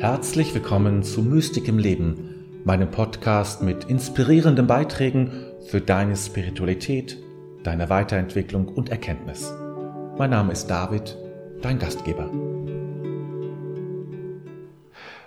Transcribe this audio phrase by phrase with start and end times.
[0.00, 5.32] Herzlich willkommen zu Mystik im Leben, meinem Podcast mit inspirierenden Beiträgen
[5.66, 7.18] für deine Spiritualität,
[7.64, 9.52] deine Weiterentwicklung und Erkenntnis.
[10.16, 11.16] Mein Name ist David,
[11.62, 12.30] dein Gastgeber.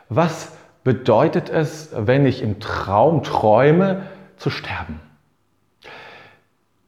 [0.08, 0.54] Was
[0.86, 4.04] bedeutet es, wenn ich im Traum träume,
[4.38, 5.02] zu sterben?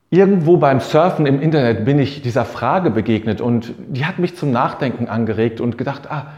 [0.09, 4.51] Irgendwo beim Surfen im Internet bin ich dieser Frage begegnet und die hat mich zum
[4.51, 6.31] Nachdenken angeregt und gedacht, ah,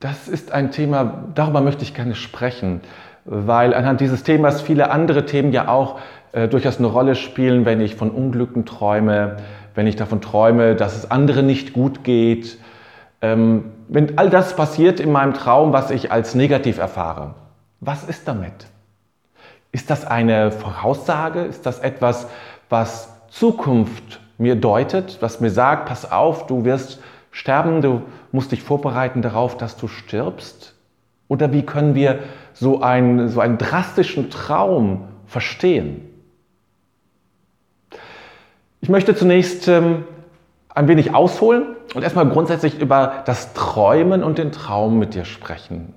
[0.00, 2.80] das ist ein Thema, darüber möchte ich gerne sprechen,
[3.26, 6.00] weil anhand dieses Themas viele andere Themen ja auch
[6.32, 9.36] äh, durchaus eine Rolle spielen, wenn ich von Unglücken träume,
[9.74, 12.58] wenn ich davon träume, dass es anderen nicht gut geht,
[13.20, 17.34] ähm, wenn all das passiert in meinem Traum, was ich als negativ erfahre.
[17.80, 18.68] Was ist damit?
[19.70, 21.42] Ist das eine Voraussage?
[21.42, 22.26] Ist das etwas,
[22.70, 28.62] was Zukunft mir deutet, was mir sagt, pass auf, du wirst sterben, du musst dich
[28.62, 30.74] vorbereiten darauf, dass du stirbst?
[31.28, 32.20] Oder wie können wir
[32.52, 36.06] so einen, so einen drastischen Traum verstehen?
[38.80, 40.04] Ich möchte zunächst ähm,
[40.74, 45.94] ein wenig ausholen und erstmal grundsätzlich über das Träumen und den Traum mit dir sprechen.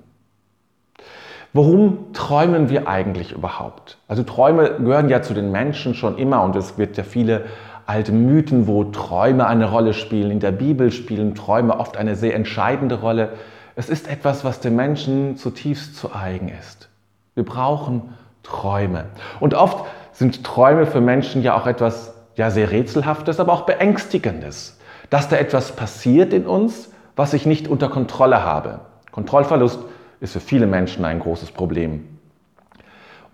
[1.52, 3.98] Warum träumen wir eigentlich überhaupt?
[4.08, 7.44] Also Träume gehören ja zu den Menschen schon immer und es wird ja viele
[7.86, 10.30] alte Mythen, wo Träume eine Rolle spielen.
[10.30, 13.34] In der Bibel spielen Träume oft eine sehr entscheidende Rolle.
[13.76, 16.88] Es ist etwas, was dem Menschen zutiefst zu eigen ist.
[17.34, 19.06] Wir brauchen Träume.
[19.40, 24.78] Und oft sind Träume für Menschen ja auch etwas ja sehr rätselhaftes, aber auch beängstigendes,
[25.10, 28.80] dass da etwas passiert in uns, was ich nicht unter Kontrolle habe.
[29.12, 29.78] Kontrollverlust
[30.20, 32.08] ist für viele Menschen ein großes Problem.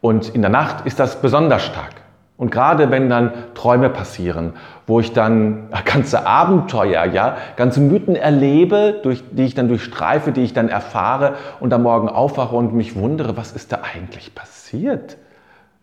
[0.00, 1.99] Und in der Nacht ist das besonders stark.
[2.40, 4.54] Und gerade wenn dann Träume passieren,
[4.86, 10.40] wo ich dann ganze Abenteuer, ja, ganze Mythen erlebe, durch, die ich dann durchstreife, die
[10.40, 15.18] ich dann erfahre und am Morgen aufwache und mich wundere, was ist da eigentlich passiert?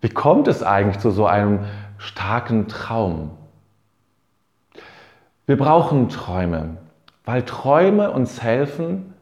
[0.02, 1.66] Wie kommt es eigentlich zu so einem
[2.00, 3.30] starken Traum?
[5.46, 6.78] Wir brauchen Träume,
[7.24, 9.14] weil Träume uns helfen,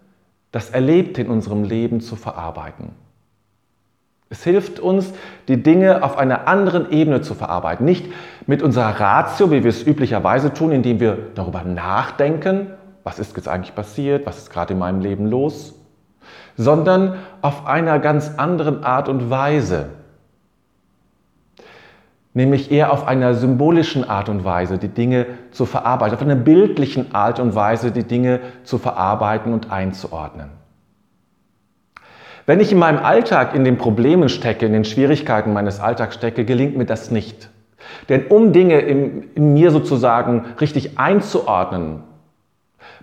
[0.53, 2.91] das Erlebte in unserem Leben zu verarbeiten.
[4.35, 5.13] Es hilft uns,
[5.47, 7.85] die Dinge auf einer anderen Ebene zu verarbeiten.
[7.85, 8.05] Nicht
[8.47, 12.67] mit unserer Ratio, wie wir es üblicherweise tun, indem wir darüber nachdenken,
[13.05, 15.73] was ist jetzt eigentlich passiert, was ist gerade in meinem Leben los,
[16.57, 19.85] sondern auf einer ganz anderen Art und Weise.
[22.33, 27.15] Nämlich eher auf einer symbolischen Art und Weise die Dinge zu verarbeiten, auf einer bildlichen
[27.15, 30.64] Art und Weise die Dinge zu verarbeiten und einzuordnen.
[32.45, 36.45] Wenn ich in meinem Alltag in den Problemen stecke, in den Schwierigkeiten meines Alltags stecke,
[36.45, 37.49] gelingt mir das nicht.
[38.09, 42.03] Denn um Dinge in, in mir sozusagen richtig einzuordnen,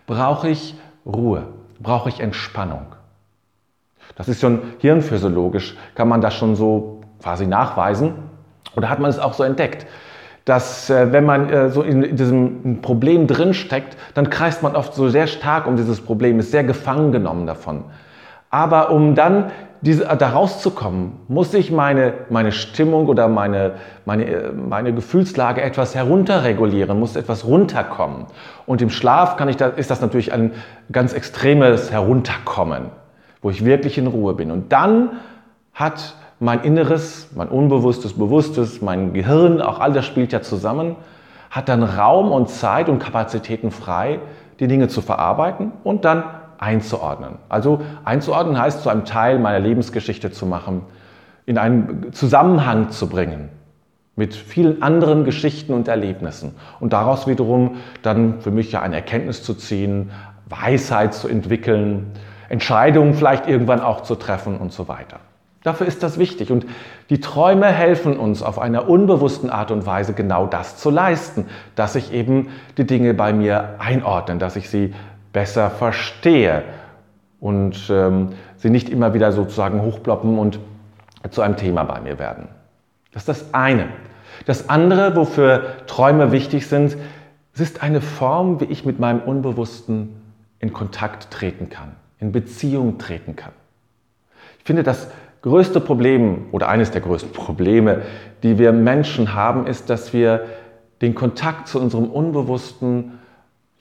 [0.06, 1.44] brauche ich Ruhe,
[1.80, 2.86] brauche ich Entspannung.
[4.14, 8.14] Das ist schon hirnphysiologisch, kann man das schon so quasi nachweisen.
[8.76, 9.86] Oder hat man es auch so entdeckt?
[10.44, 14.94] Dass äh, wenn man äh, so in, in diesem Problem drinsteckt, dann kreist man oft
[14.94, 17.84] so sehr stark um dieses Problem, ist sehr gefangen genommen davon.
[18.52, 23.72] Aber um dann diese, da rauszukommen, muss ich meine, meine Stimmung oder meine,
[24.04, 28.26] meine, äh, meine Gefühlslage etwas herunterregulieren, muss etwas runterkommen.
[28.66, 30.52] Und im Schlaf kann ich da, ist das natürlich ein
[30.92, 32.90] ganz extremes Herunterkommen,
[33.40, 34.52] wo ich wirklich in Ruhe bin.
[34.52, 35.10] Und dann
[35.72, 40.94] hat mein Inneres, mein Unbewusstes, Bewusstes, mein Gehirn, auch all das spielt ja zusammen,
[41.50, 44.20] hat dann Raum und Zeit und Kapazitäten frei,
[44.60, 46.24] die Dinge zu verarbeiten und dann
[46.62, 47.38] einzuordnen.
[47.48, 50.82] Also einzuordnen heißt, zu einem Teil meiner Lebensgeschichte zu machen,
[51.44, 53.48] in einen Zusammenhang zu bringen
[54.14, 59.42] mit vielen anderen Geschichten und Erlebnissen und daraus wiederum dann für mich ja eine Erkenntnis
[59.42, 60.10] zu ziehen,
[60.48, 62.12] Weisheit zu entwickeln,
[62.48, 65.18] Entscheidungen vielleicht irgendwann auch zu treffen und so weiter.
[65.62, 66.50] Dafür ist das wichtig.
[66.50, 66.66] Und
[67.08, 71.94] die Träume helfen uns auf einer unbewussten Art und Weise genau das zu leisten, dass
[71.94, 74.92] ich eben die Dinge bei mir einordne, dass ich sie
[75.32, 76.62] besser verstehe
[77.40, 80.60] und ähm, sie nicht immer wieder sozusagen hochploppen und
[81.30, 82.48] zu einem Thema bei mir werden.
[83.12, 83.88] Das ist das eine.
[84.46, 86.96] Das andere, wofür Träume wichtig sind,
[87.54, 90.20] es ist eine Form, wie ich mit meinem Unbewussten
[90.58, 93.52] in Kontakt treten kann, in Beziehung treten kann.
[94.58, 95.08] Ich finde, das
[95.42, 98.02] größte Problem oder eines der größten Probleme,
[98.42, 100.46] die wir Menschen haben, ist, dass wir
[101.02, 103.18] den Kontakt zu unserem Unbewussten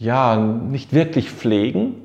[0.01, 1.95] ja nicht wirklich pflegen.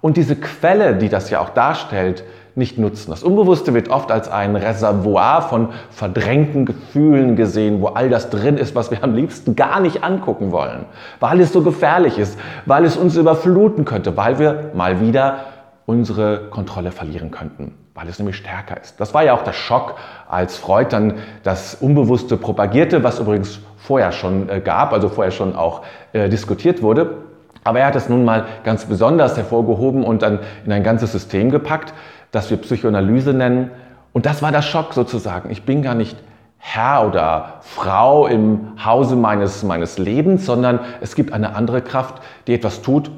[0.00, 2.24] Und diese Quelle, die das ja auch darstellt,
[2.56, 3.10] nicht nutzen.
[3.10, 8.56] Das Unbewusste wird oft als ein Reservoir von verdrängten Gefühlen gesehen, wo all das drin
[8.56, 10.86] ist, was wir am liebsten gar nicht angucken wollen,
[11.20, 15.44] weil es so gefährlich ist, weil es uns überfluten könnte, weil wir mal wieder
[15.86, 19.00] unsere Kontrolle verlieren könnten, weil es nämlich stärker ist.
[19.00, 19.96] Das war ja auch der Schock,
[20.28, 25.56] als Freud dann das Unbewusste propagierte, was übrigens vorher schon äh, gab, also vorher schon
[25.56, 25.82] auch
[26.12, 27.18] äh, diskutiert wurde.
[27.64, 31.50] Aber er hat es nun mal ganz besonders hervorgehoben und dann in ein ganzes System
[31.50, 31.92] gepackt,
[32.30, 33.70] das wir Psychoanalyse nennen.
[34.12, 35.50] Und das war der Schock sozusagen.
[35.50, 36.16] Ich bin gar nicht
[36.58, 42.54] Herr oder Frau im Hause meines, meines Lebens, sondern es gibt eine andere Kraft, die
[42.54, 43.10] etwas tut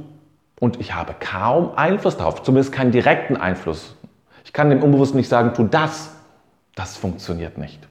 [0.61, 3.97] und ich habe kaum Einfluss darauf, zumindest keinen direkten Einfluss.
[4.45, 6.11] Ich kann dem Unbewussten nicht sagen, tu das.
[6.75, 7.87] Das funktioniert nicht.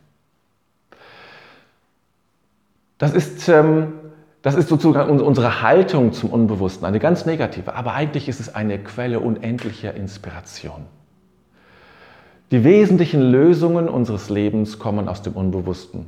[2.97, 3.93] Das ist, ähm,
[4.41, 8.79] das ist sozusagen unsere Haltung zum Unbewussten, eine ganz negative, aber eigentlich ist es eine
[8.79, 10.85] Quelle unendlicher Inspiration.
[12.51, 16.05] Die wesentlichen Lösungen unseres Lebens kommen aus dem Unbewussten.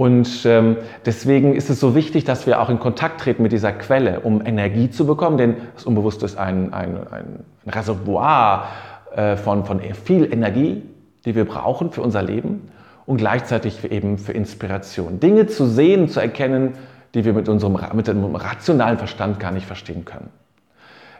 [0.00, 3.70] Und ähm, deswegen ist es so wichtig, dass wir auch in Kontakt treten mit dieser
[3.70, 8.68] Quelle, um Energie zu bekommen, denn das Unbewusste ist ein, ein, ein Reservoir
[9.14, 10.80] äh, von, von viel Energie,
[11.26, 12.70] die wir brauchen für unser Leben
[13.04, 15.20] und gleichzeitig eben für Inspiration.
[15.20, 16.78] Dinge zu sehen, zu erkennen,
[17.12, 20.30] die wir mit unserem mit dem rationalen Verstand gar nicht verstehen können.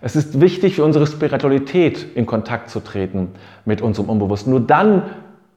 [0.01, 3.33] Es ist wichtig für unsere Spiritualität in Kontakt zu treten
[3.67, 4.51] mit unserem Unbewussten.
[4.51, 5.03] Nur dann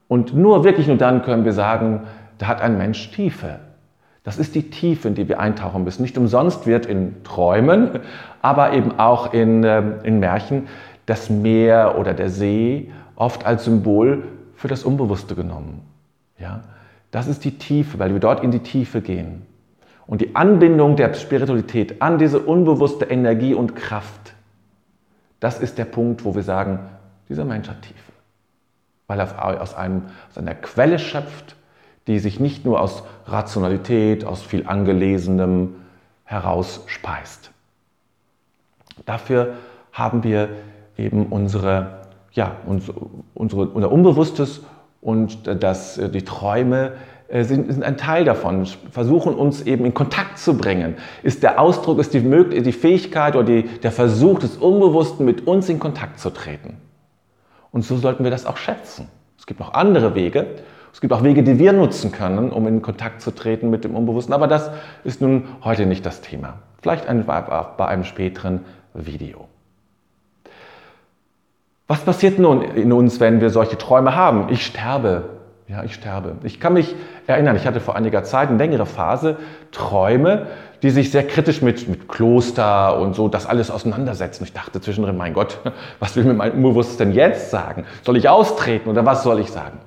[0.10, 2.02] und nur wirklich nur dann können wir sagen,
[2.38, 3.60] da hat ein Mensch Tiefe.
[4.24, 6.02] Das ist die Tiefe, in die wir eintauchen müssen.
[6.02, 8.00] Nicht umsonst wird in Träumen,
[8.42, 10.68] aber eben auch in, ähm, in Märchen
[11.06, 14.24] das Meer oder der See oft als Symbol
[14.56, 15.82] für das Unbewusste genommen.
[16.40, 16.62] Ja?
[17.12, 19.46] Das ist die Tiefe, weil wir dort in die Tiefe gehen.
[20.08, 24.34] Und die Anbindung der Spiritualität an diese unbewusste Energie und Kraft,
[25.40, 26.80] das ist der Punkt, wo wir sagen,
[27.30, 28.12] dieser Mensch hat Tiefe.
[29.08, 31.56] Weil er aus, einem, aus einer Quelle schöpft,
[32.08, 35.76] die sich nicht nur aus Rationalität, aus viel Angelesenem
[36.24, 37.52] heraus speist.
[39.06, 39.56] Dafür
[39.92, 40.50] haben wir
[40.98, 42.02] eben unsere,
[42.32, 43.00] ja, unsere,
[43.34, 44.62] unser Unbewusstes
[45.02, 46.94] und das, die Träume
[47.28, 50.96] äh, sind, sind, ein Teil davon, versuchen uns eben in Kontakt zu bringen.
[51.24, 55.68] Ist der Ausdruck, ist die, die Fähigkeit oder die, der Versuch des Unbewussten, mit uns
[55.70, 56.78] in Kontakt zu treten.
[57.72, 59.08] Und so sollten wir das auch schätzen.
[59.38, 60.46] Es gibt noch andere Wege,
[60.94, 63.96] es gibt auch Wege, die wir nutzen können, um in Kontakt zu treten mit dem
[63.96, 64.34] Unbewussten.
[64.34, 64.70] Aber das
[65.04, 66.60] ist nun heute nicht das Thema.
[66.82, 68.62] Vielleicht bei einem späteren
[68.94, 69.48] Video.
[71.88, 74.50] Was passiert nun in uns, wenn wir solche Träume haben?
[74.50, 75.30] Ich sterbe.
[75.68, 76.36] Ja, ich sterbe.
[76.44, 79.38] Ich kann mich erinnern, ich hatte vor einiger Zeit eine längere Phase
[79.72, 80.48] Träume,
[80.84, 84.44] die sich sehr kritisch mit, mit Kloster und so das alles auseinandersetzen.
[84.44, 85.60] Ich dachte zwischendrin, mein Gott,
[86.00, 87.86] was will mir mein Unbewusstsein jetzt sagen?
[88.04, 89.80] Soll ich austreten oder was soll ich sagen?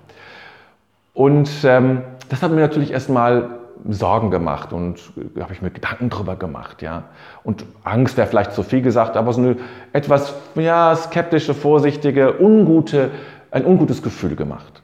[1.17, 3.49] Und ähm, das hat mir natürlich erstmal
[3.89, 5.01] Sorgen gemacht und
[5.35, 7.05] da habe ich mir Gedanken drüber gemacht, ja.
[7.43, 9.57] Und Angst wäre vielleicht zu viel gesagt, aber so eine
[9.95, 13.11] etwas ja, skeptische, vorsichtige, ungute,
[13.51, 14.83] ein ungutes Gefühl gemacht.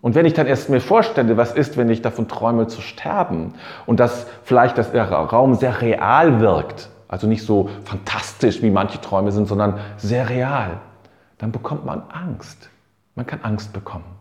[0.00, 3.54] Und wenn ich dann erst mir vorstelle, was ist, wenn ich davon träume zu sterben
[3.84, 9.32] und dass vielleicht das Raum sehr real wirkt, also nicht so fantastisch wie manche Träume
[9.32, 10.78] sind, sondern sehr real,
[11.38, 12.70] dann bekommt man Angst.
[13.16, 14.11] Man kann Angst bekommen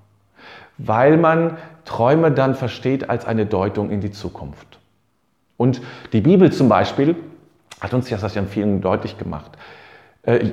[0.85, 4.79] weil man Träume dann versteht als eine Deutung in die Zukunft.
[5.57, 5.81] Und
[6.13, 7.15] die Bibel zum Beispiel
[7.79, 9.51] hat uns das ja vielen deutlich gemacht.
[10.23, 10.51] Äh,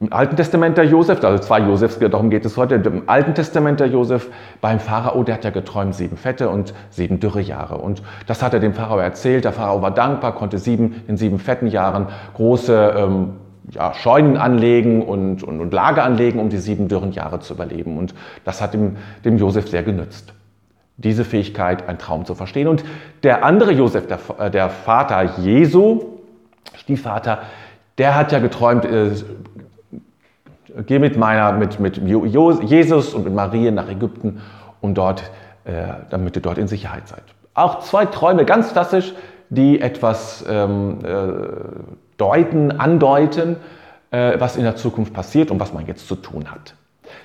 [0.00, 3.80] Im Alten Testament der Josef, also zwei Josefs, darum geht es heute, im Alten Testament
[3.80, 7.78] der Josef beim Pharao, der hat ja geträumt sieben fette und sieben dürre Jahre.
[7.78, 9.44] Und das hat er dem Pharao erzählt.
[9.44, 13.34] Der Pharao war dankbar, konnte sieben, in sieben fetten Jahren große ähm,
[13.70, 17.98] ja, Scheunen anlegen und, und, und Lager anlegen, um die sieben dürren Jahre zu überleben.
[17.98, 20.32] Und das hat dem, dem Josef sehr genützt.
[20.96, 22.68] Diese Fähigkeit, einen Traum zu verstehen.
[22.68, 22.84] Und
[23.22, 26.18] der andere Josef, der, äh, der Vater Jesu,
[26.74, 27.40] Stiefvater,
[27.98, 29.10] der hat ja geträumt, äh,
[30.86, 34.40] geh mit meiner, mit, mit Jesus und mit Maria nach Ägypten,
[34.80, 35.30] um dort,
[35.64, 37.24] äh, damit ihr dort in Sicherheit seid.
[37.54, 39.14] Auch zwei Träume, ganz klassisch,
[39.50, 43.56] die etwas ähm, äh, deuten, andeuten,
[44.10, 46.74] äh, was in der Zukunft passiert und was man jetzt zu tun hat.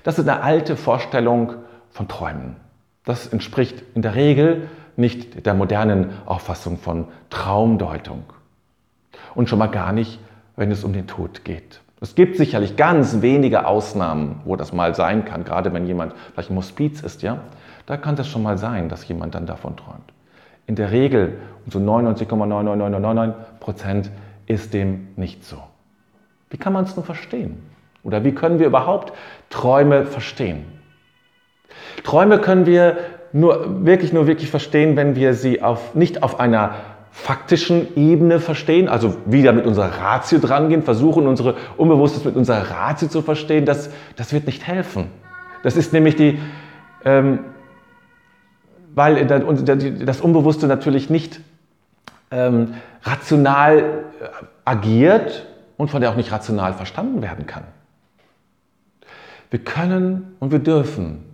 [0.03, 1.55] Das ist eine alte Vorstellung
[1.89, 2.55] von Träumen.
[3.05, 8.23] Das entspricht in der Regel nicht der modernen Auffassung von Traumdeutung.
[9.35, 10.19] Und schon mal gar nicht,
[10.55, 11.81] wenn es um den Tod geht.
[11.99, 16.49] Es gibt sicherlich ganz wenige Ausnahmen, wo das mal sein kann, gerade wenn jemand vielleicht
[16.49, 17.39] im Hospiz ist, ja.
[17.85, 20.13] Da kann es schon mal sein, dass jemand dann davon träumt.
[20.67, 24.11] In der Regel, und so 99,99999 Prozent,
[24.45, 25.57] ist dem nicht so.
[26.49, 27.57] Wie kann man es nur verstehen?
[28.03, 29.13] Oder wie können wir überhaupt
[29.49, 30.65] Träume verstehen?
[32.03, 32.97] Träume können wir
[33.31, 36.75] nur, wirklich nur wirklich verstehen, wenn wir sie auf, nicht auf einer
[37.11, 43.07] faktischen Ebene verstehen, also wieder mit unserer Ratio drangehen, versuchen unsere Unbewusstes mit unserer Ratio
[43.07, 45.09] zu verstehen, das, das wird nicht helfen.
[45.61, 46.39] Das ist nämlich die,
[47.05, 47.39] ähm,
[48.95, 51.39] weil das Unbewusste natürlich nicht
[52.31, 52.73] ähm,
[53.03, 54.27] rational äh,
[54.65, 55.45] agiert
[55.77, 57.63] und von der auch nicht rational verstanden werden kann.
[59.49, 61.25] Wir können und wir dürfen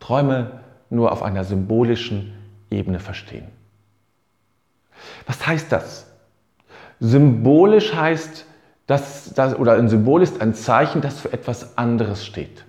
[0.00, 0.60] Träume
[0.90, 2.32] nur auf einer symbolischen
[2.70, 3.46] Ebene verstehen.
[5.26, 6.06] Was heißt das?
[7.00, 8.46] Symbolisch heißt,
[8.86, 12.64] dass, dass, oder ein Symbol ist ein Zeichen, das für etwas anderes steht.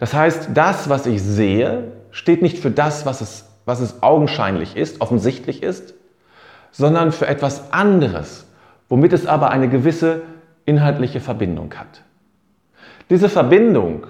[0.00, 4.76] Das heißt, das, was ich sehe, steht nicht für das, was es, was es augenscheinlich
[4.76, 5.94] ist, offensichtlich ist,
[6.76, 8.46] sondern für etwas anderes,
[8.88, 10.22] womit es aber eine gewisse
[10.64, 12.02] inhaltliche Verbindung hat.
[13.08, 14.06] Diese Verbindung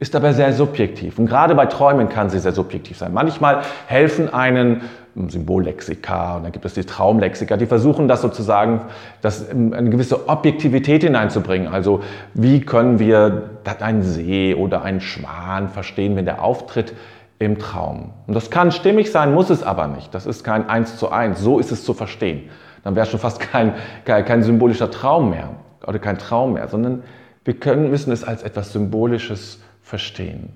[0.00, 3.12] ist aber sehr subjektiv und gerade bei Träumen kann sie sehr subjektiv sein.
[3.12, 4.82] Manchmal helfen einen
[5.14, 8.82] Symbollexika und dann gibt es die Traumlexika, die versuchen das sozusagen,
[9.20, 11.68] das eine gewisse Objektivität hineinzubringen.
[11.68, 12.02] Also
[12.34, 16.94] wie können wir einen See oder einen Schwan verstehen, wenn der auftritt
[17.38, 18.12] im Traum?
[18.26, 20.14] Und das kann stimmig sein, muss es aber nicht.
[20.14, 21.40] Das ist kein Eins zu Eins.
[21.40, 22.48] So ist es zu verstehen.
[22.84, 25.50] Dann wäre schon fast kein, kein, kein symbolischer Traum mehr
[25.86, 27.02] oder kein Traum mehr, sondern
[27.44, 30.50] wir können, müssen es als etwas Symbolisches verstehen.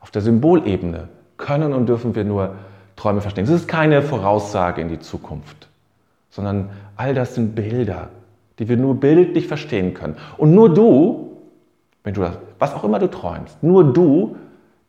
[0.00, 2.54] Auf der Symbolebene können und dürfen wir nur
[2.94, 3.44] Träume verstehen.
[3.44, 5.68] Es ist keine Voraussage in die Zukunft,
[6.30, 8.08] sondern all das sind Bilder,
[8.58, 10.16] die wir nur bildlich verstehen können.
[10.38, 11.36] Und nur du,
[12.04, 14.36] wenn du das, was auch immer du träumst, nur du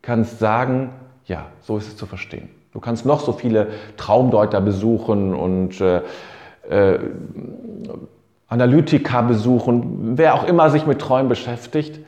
[0.02, 0.92] kannst sagen,
[1.28, 2.50] ja, so ist es zu verstehen.
[2.74, 3.68] Du kannst noch so viele
[3.98, 6.02] Traumdeuter besuchen und äh,
[6.70, 7.00] äh,
[8.48, 12.00] Analytiker besuchen, wer auch immer sich mit Träumen beschäftigt.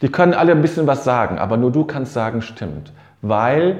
[0.00, 2.92] Die können alle ein bisschen was sagen, aber nur du kannst sagen, stimmt.
[3.20, 3.78] Weil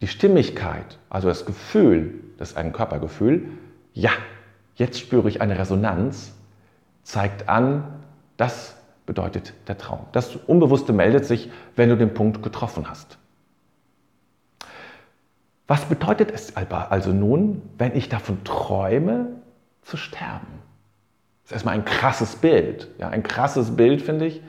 [0.00, 3.48] die Stimmigkeit, also das Gefühl, das ist ein Körpergefühl,
[3.92, 4.10] ja,
[4.76, 6.34] jetzt spüre ich eine Resonanz,
[7.02, 7.84] zeigt an,
[8.38, 10.00] das bedeutet der Traum.
[10.12, 13.18] Das Unbewusste meldet sich, wenn du den Punkt getroffen hast.
[15.66, 19.28] Was bedeutet es also nun, wenn ich davon träume,
[19.82, 20.46] zu sterben?
[21.42, 22.88] Das ist erstmal ein krasses Bild.
[22.98, 24.42] Ja, ein krasses Bild, finde ich.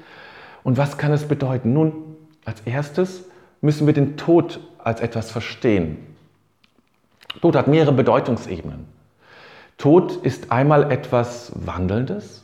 [0.63, 1.73] Und was kann es bedeuten?
[1.73, 3.23] Nun, als erstes
[3.61, 5.97] müssen wir den Tod als etwas verstehen.
[7.41, 8.87] Tod hat mehrere Bedeutungsebenen.
[9.77, 12.43] Tod ist einmal etwas Wandelndes.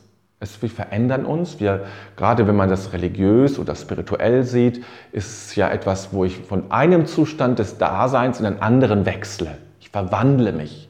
[0.60, 1.60] Wir verändern uns.
[1.60, 1.84] Wir,
[2.16, 6.70] gerade wenn man das religiös oder spirituell sieht, ist es ja etwas, wo ich von
[6.70, 9.58] einem Zustand des Daseins in einen anderen wechsle.
[9.80, 10.88] Ich verwandle mich.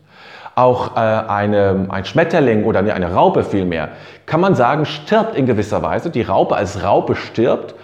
[0.56, 3.90] Auch äh, eine, ein Schmetterling oder eine Raupe vielmehr,
[4.26, 6.10] kann man sagen, stirbt in gewisser Weise.
[6.10, 7.74] Die Raupe als Raupe stirbt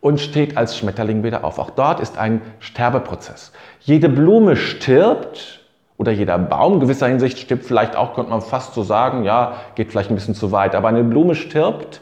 [0.00, 1.58] und steht als Schmetterling wieder auf.
[1.58, 3.52] Auch dort ist ein Sterbeprozess.
[3.80, 5.57] Jede Blume stirbt
[5.98, 9.56] oder jeder Baum in gewisser Hinsicht stirbt vielleicht auch, könnte man fast so sagen, ja,
[9.74, 12.00] geht vielleicht ein bisschen zu weit, aber eine Blume stirbt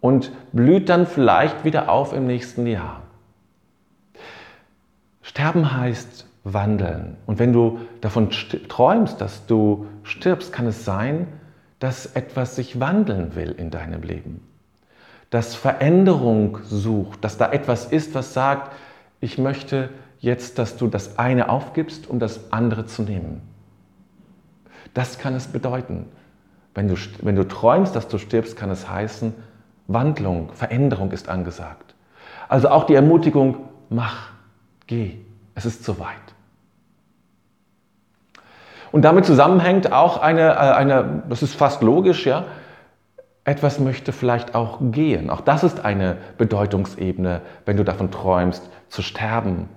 [0.00, 3.02] und blüht dann vielleicht wieder auf im nächsten Jahr.
[5.22, 7.18] Sterben heißt wandeln.
[7.26, 8.30] Und wenn du davon
[8.68, 11.28] träumst, dass du stirbst, kann es sein,
[11.78, 14.50] dass etwas sich wandeln will in deinem Leben
[15.30, 18.72] das Veränderung sucht, dass da etwas ist, was sagt,
[19.20, 19.88] ich möchte
[20.20, 23.42] jetzt, dass du das eine aufgibst, um das andere zu nehmen.
[24.94, 26.06] Das kann es bedeuten.
[26.74, 29.34] Wenn du, wenn du träumst, dass du stirbst, kann es heißen,
[29.88, 31.94] Wandlung, Veränderung ist angesagt.
[32.48, 33.56] Also auch die Ermutigung,
[33.88, 34.30] mach,
[34.86, 35.18] geh,
[35.54, 36.08] es ist zu weit.
[38.92, 42.44] Und damit zusammenhängt auch eine, äh, eine das ist fast logisch, ja,
[43.44, 45.30] etwas möchte vielleicht auch gehen.
[45.30, 49.68] Auch das ist eine Bedeutungsebene, wenn du davon träumst, zu sterben.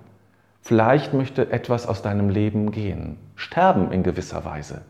[0.64, 3.18] Vielleicht möchte etwas aus deinem Leben gehen.
[3.36, 4.80] Sterben in gewisser Weise.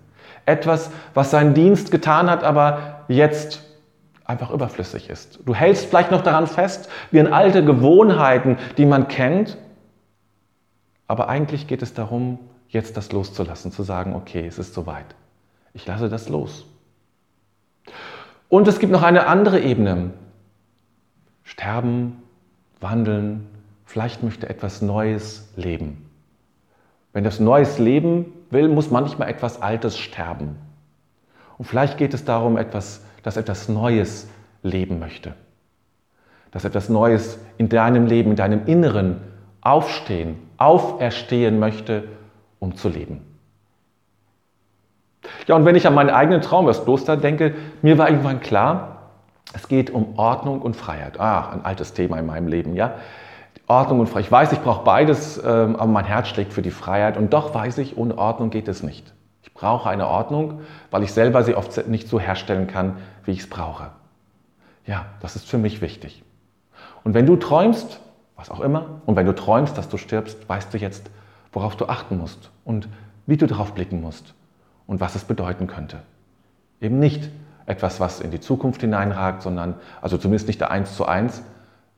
[0.47, 3.65] Etwas, was seinen Dienst getan hat, aber jetzt
[4.25, 5.41] einfach überflüssig ist.
[5.45, 9.59] Du hältst vielleicht noch daran fest, wie an alte Gewohnheiten, die man kennt,
[11.09, 12.39] aber eigentlich geht es darum,
[12.69, 15.17] jetzt das loszulassen, zu sagen, okay, es ist soweit.
[15.73, 16.67] Ich lasse das los.
[18.49, 20.13] Und es gibt noch eine andere Ebene.
[21.43, 22.23] Sterben,
[22.79, 23.49] wandeln,
[23.95, 26.11] vielleicht möchte etwas Neues leben.
[27.13, 30.57] Wenn das Neues leben will, muss manchmal etwas Altes sterben.
[31.59, 34.29] Und vielleicht geht es darum, etwas, dass etwas Neues
[34.65, 35.35] leben möchte.
[36.51, 39.21] Dass etwas Neues in deinem Leben, in deinem Inneren
[39.61, 42.03] aufstehen, auferstehen möchte,
[42.59, 43.21] um zu leben.
[45.47, 49.13] Ja, und wenn ich an meinen eigenen Traum, das Kloster denke, mir war irgendwann klar,
[49.53, 51.21] es geht um Ordnung und Freiheit.
[51.21, 52.97] Ah, ein altes Thema in meinem Leben, ja.
[53.67, 54.27] Ordnung und Freiheit.
[54.27, 57.17] Ich weiß, ich brauche beides, ähm, aber mein Herz schlägt für die Freiheit.
[57.17, 59.13] Und doch weiß ich, ohne Ordnung geht es nicht.
[59.43, 63.41] Ich brauche eine Ordnung, weil ich selber sie oft nicht so herstellen kann, wie ich
[63.41, 63.91] es brauche.
[64.87, 66.23] Ja, das ist für mich wichtig.
[67.05, 68.01] Und wenn du träumst,
[68.37, 71.11] was auch immer, und wenn du träumst, dass du stirbst, weißt du jetzt,
[71.53, 72.89] worauf du achten musst und
[73.27, 74.35] wie du darauf blicken musst
[74.87, 76.01] und was es bedeuten könnte.
[76.81, 77.31] Eben nicht
[77.67, 81.43] etwas, was in die Zukunft hineinragt, sondern, also zumindest nicht der Eins zu eins,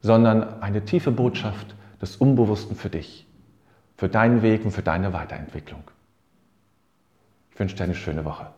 [0.00, 3.26] sondern eine tiefe Botschaft des Unbewussten für dich,
[3.96, 5.82] für deinen Weg und für deine Weiterentwicklung.
[7.50, 8.48] Ich wünsche dir eine schöne Woche.